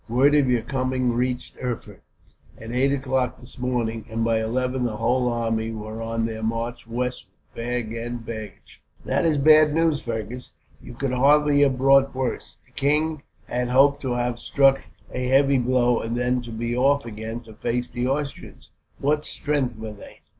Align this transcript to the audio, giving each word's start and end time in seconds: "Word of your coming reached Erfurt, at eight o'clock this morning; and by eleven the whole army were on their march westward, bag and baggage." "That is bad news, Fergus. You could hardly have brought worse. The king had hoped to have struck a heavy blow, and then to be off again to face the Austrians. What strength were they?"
"Word 0.09 0.33
of 0.33 0.49
your 0.49 0.63
coming 0.63 1.13
reached 1.13 1.57
Erfurt, 1.61 2.01
at 2.57 2.71
eight 2.71 2.91
o'clock 2.91 3.39
this 3.39 3.59
morning; 3.59 4.03
and 4.09 4.23
by 4.25 4.41
eleven 4.41 4.83
the 4.83 4.97
whole 4.97 5.31
army 5.31 5.69
were 5.69 6.01
on 6.01 6.25
their 6.25 6.41
march 6.41 6.87
westward, 6.87 7.31
bag 7.53 7.93
and 7.93 8.25
baggage." 8.25 8.81
"That 9.05 9.25
is 9.27 9.37
bad 9.37 9.75
news, 9.75 10.01
Fergus. 10.01 10.53
You 10.81 10.95
could 10.95 11.13
hardly 11.13 11.61
have 11.61 11.77
brought 11.77 12.15
worse. 12.15 12.57
The 12.65 12.71
king 12.71 13.21
had 13.45 13.69
hoped 13.69 14.01
to 14.01 14.13
have 14.13 14.39
struck 14.39 14.81
a 15.13 15.27
heavy 15.27 15.59
blow, 15.59 16.01
and 16.01 16.17
then 16.17 16.41
to 16.45 16.51
be 16.51 16.75
off 16.75 17.05
again 17.05 17.41
to 17.41 17.53
face 17.53 17.87
the 17.87 18.07
Austrians. 18.07 18.71
What 18.97 19.23
strength 19.23 19.77
were 19.77 19.93
they?" 19.93 20.21